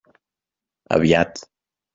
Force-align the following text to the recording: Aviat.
Aviat. 0.97 1.35